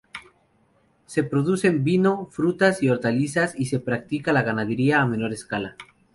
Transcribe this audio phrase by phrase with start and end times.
[1.05, 5.75] Se producen vino, frutas y hortalizas y se práctica la ganadería a menor escala.